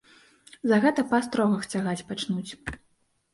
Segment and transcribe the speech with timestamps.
[0.71, 2.51] За гэта па астрогах цягаць пачнуць.